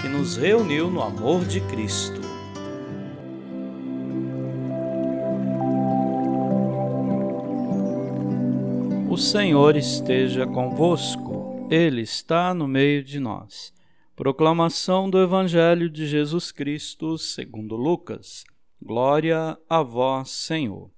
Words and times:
que 0.00 0.08
nos 0.08 0.36
reuniu 0.36 0.90
no 0.90 1.02
amor 1.02 1.44
de 1.44 1.60
Cristo. 1.62 2.20
O 9.10 9.16
Senhor 9.16 9.76
esteja 9.76 10.46
convosco, 10.46 11.66
Ele 11.70 12.02
está 12.02 12.52
no 12.52 12.68
meio 12.68 13.02
de 13.02 13.18
nós. 13.18 13.72
Proclamação 14.14 15.08
do 15.08 15.18
Evangelho 15.18 15.88
de 15.88 16.06
Jesus 16.06 16.52
Cristo, 16.52 17.16
segundo 17.16 17.76
Lucas. 17.76 18.44
Glória 18.80 19.58
a 19.68 19.82
vós, 19.82 20.30
Senhor. 20.30 20.90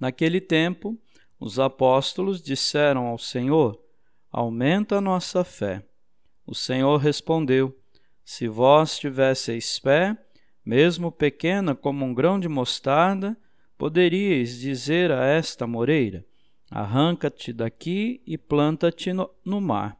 Naquele 0.00 0.40
tempo, 0.40 0.98
os 1.38 1.58
apóstolos 1.58 2.40
disseram 2.40 3.06
ao 3.06 3.18
Senhor: 3.18 3.78
Aumenta 4.30 4.96
a 4.96 5.00
nossa 5.00 5.44
fé. 5.44 5.84
O 6.46 6.54
Senhor 6.54 6.96
respondeu: 6.98 7.76
Se 8.24 8.48
vós 8.48 8.98
tivesseis 8.98 9.78
fé, 9.78 10.16
mesmo 10.64 11.10
pequena 11.10 11.74
como 11.74 12.04
um 12.04 12.14
grão 12.14 12.38
de 12.38 12.48
mostarda, 12.48 13.36
poderíeis 13.76 14.58
dizer 14.58 15.10
a 15.10 15.24
esta 15.24 15.66
moreira: 15.66 16.24
Arranca-te 16.70 17.52
daqui 17.52 18.22
e 18.26 18.36
planta-te 18.38 19.12
no, 19.12 19.30
no 19.44 19.60
mar, 19.60 19.98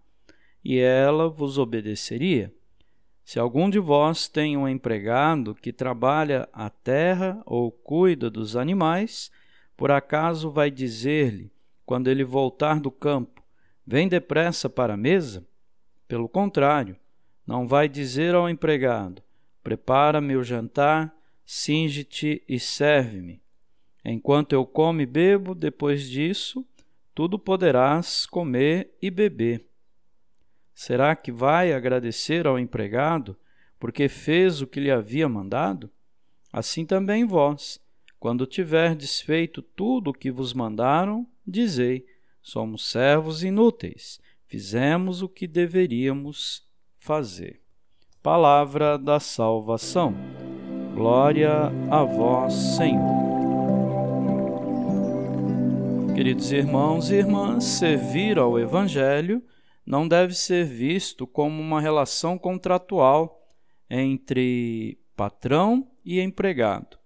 e 0.64 0.78
ela 0.78 1.28
vos 1.28 1.58
obedeceria. 1.58 2.52
Se 3.24 3.38
algum 3.38 3.70
de 3.70 3.78
vós 3.78 4.27
tem 4.28 4.56
um 4.56 4.68
empregado 4.68 5.54
que 5.54 5.72
trabalha 5.72 6.48
a 6.52 6.68
terra 6.68 7.40
ou 7.46 7.70
cuida 7.70 8.28
dos 8.28 8.56
animais, 8.56 9.30
por 9.77 9.90
acaso 9.90 10.50
vai 10.50 10.70
dizer-lhe, 10.70 11.52
quando 11.86 12.08
ele 12.08 12.24
voltar 12.24 12.80
do 12.80 12.90
campo, 12.90 13.42
Vem 13.86 14.08
depressa 14.08 14.70
para 14.70 14.94
a 14.94 14.96
mesa? 14.96 15.46
Pelo 16.12 16.28
contrário, 16.28 16.94
não 17.46 17.66
vai 17.66 17.88
dizer 17.88 18.34
ao 18.34 18.46
empregado: 18.46 19.22
Prepara-me 19.62 20.36
o 20.36 20.44
jantar, 20.44 21.10
cinge-te 21.42 22.44
e 22.46 22.60
serve-me. 22.60 23.41
Enquanto 24.05 24.52
eu 24.52 24.66
como 24.66 25.00
e 25.00 25.06
bebo, 25.06 25.55
depois 25.55 26.06
disso, 26.06 26.66
tudo 27.14 27.38
poderás 27.38 28.27
comer 28.27 28.94
e 29.00 29.10
beber. 29.10 29.64
Será 30.74 31.16
que 31.16 31.33
vai 31.33 31.72
agradecer 31.72 32.46
ao 32.46 32.58
empregado 32.58 33.34
porque 33.80 34.06
fez 34.06 34.60
o 34.60 34.66
que 34.66 34.80
lhe 34.80 34.90
havia 34.90 35.27
mandado? 35.30 35.90
Assim 36.52 36.84
também 36.84 37.24
vós, 37.24 37.80
quando 38.20 38.44
tiverdes 38.44 39.18
feito 39.22 39.62
tudo 39.62 40.10
o 40.10 40.12
que 40.12 40.30
vos 40.30 40.52
mandaram, 40.52 41.27
dizei: 41.46 42.05
Somos 42.42 42.90
servos 42.90 43.42
inúteis 43.42 44.20
fizemos 44.53 45.22
o 45.22 45.31
que 45.31 45.47
deveríamos 45.47 46.62
fazer. 46.98 47.62
Palavra 48.22 48.98
da 48.98 49.19
salvação. 49.19 50.14
Glória 50.95 51.72
a 51.91 52.05
vós, 52.05 52.53
Senhor. 52.77 53.00
Queridos 56.14 56.52
irmãos 56.52 57.11
e 57.11 57.14
irmãs, 57.14 57.64
servir 57.64 58.39
ao 58.39 58.61
Evangelho 58.61 59.42
não 59.86 60.07
deve 60.07 60.35
ser 60.35 60.67
visto 60.67 61.27
como 61.27 61.58
uma 61.58 61.80
relação 61.80 62.36
contratual 62.36 63.41
entre 63.89 64.98
patrão 65.17 65.91
e 66.05 66.20
empregado. 66.20 66.98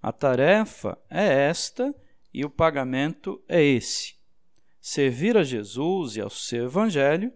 A 0.00 0.12
tarefa 0.12 0.96
é 1.10 1.48
esta 1.48 1.92
e 2.32 2.44
o 2.44 2.50
pagamento 2.50 3.42
é 3.48 3.60
esse. 3.60 4.14
Servir 4.86 5.34
a 5.34 5.42
Jesus 5.42 6.14
e 6.14 6.20
ao 6.20 6.28
seu 6.28 6.66
Evangelho 6.66 7.32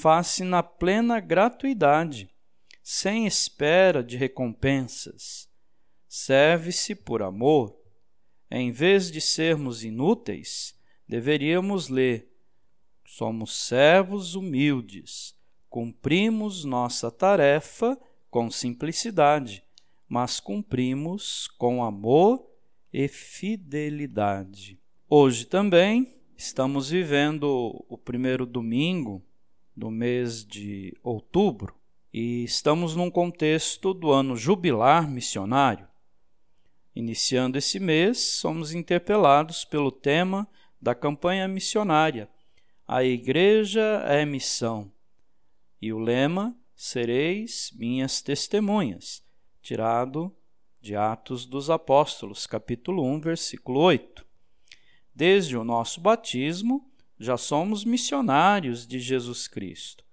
faz-se 0.00 0.44
na 0.44 0.62
plena 0.62 1.18
gratuidade, 1.18 2.30
sem 2.80 3.26
espera 3.26 4.04
de 4.04 4.16
recompensas. 4.16 5.50
Serve-se 6.08 6.94
por 6.94 7.20
amor. 7.20 7.76
Em 8.48 8.70
vez 8.70 9.10
de 9.10 9.20
sermos 9.20 9.82
inúteis, 9.82 10.78
deveríamos 11.08 11.88
ler: 11.88 12.32
Somos 13.04 13.52
servos 13.52 14.36
humildes, 14.36 15.34
cumprimos 15.68 16.64
nossa 16.64 17.10
tarefa 17.10 17.98
com 18.30 18.48
simplicidade, 18.48 19.64
mas 20.08 20.38
cumprimos 20.38 21.48
com 21.58 21.82
amor 21.82 22.48
e 22.92 23.08
fidelidade. 23.08 24.78
Hoje 25.10 25.46
também 25.46 26.21
Estamos 26.44 26.90
vivendo 26.90 27.84
o 27.88 27.96
primeiro 27.96 28.44
domingo 28.44 29.24
do 29.76 29.92
mês 29.92 30.44
de 30.44 30.92
outubro 31.00 31.72
e 32.12 32.42
estamos 32.42 32.96
num 32.96 33.08
contexto 33.08 33.94
do 33.94 34.10
ano 34.10 34.34
jubilar 34.34 35.08
missionário. 35.08 35.86
Iniciando 36.96 37.58
esse 37.58 37.78
mês, 37.78 38.18
somos 38.18 38.74
interpelados 38.74 39.64
pelo 39.64 39.92
tema 39.92 40.48
da 40.80 40.96
campanha 40.96 41.46
missionária 41.46 42.28
A 42.88 43.04
Igreja 43.04 44.02
é 44.08 44.26
Missão. 44.26 44.92
E 45.80 45.92
o 45.92 45.98
lema 46.00 46.56
Sereis 46.74 47.70
minhas 47.76 48.20
testemunhas, 48.20 49.24
tirado 49.62 50.36
de 50.80 50.96
Atos 50.96 51.46
dos 51.46 51.70
Apóstolos, 51.70 52.48
capítulo 52.48 53.04
1, 53.04 53.20
versículo 53.20 53.78
8. 53.78 54.31
Desde 55.14 55.56
o 55.56 55.64
nosso 55.64 56.00
batismo, 56.00 56.90
já 57.18 57.36
somos 57.36 57.84
missionários 57.84 58.86
de 58.86 58.98
Jesus 58.98 59.46
Cristo. 59.46 60.04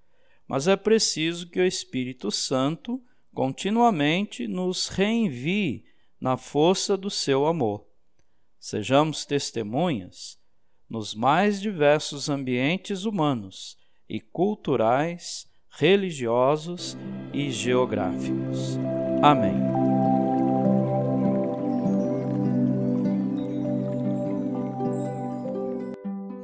Mas 0.48 0.68
é 0.68 0.76
preciso 0.76 1.48
que 1.48 1.60
o 1.60 1.66
Espírito 1.66 2.32
Santo 2.32 3.02
continuamente 3.34 4.48
nos 4.48 4.88
reenvie 4.88 5.86
na 6.20 6.36
força 6.36 6.98
do 6.98 7.10
seu 7.10 7.46
amor. 7.46 7.86
Sejamos 8.60 9.26
testemunhas 9.26 10.38
nos 10.90 11.14
mais 11.14 11.62
diversos 11.62 12.30
ambientes 12.30 13.06
humanos 13.06 13.78
e 14.10 14.20
culturais, 14.20 15.48
religiosos 15.70 16.98
e 17.32 17.52
geográficos. 17.52 18.78
Amém. 19.22 19.79